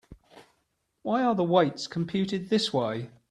[1.03, 3.11] Why are the weights computed this way?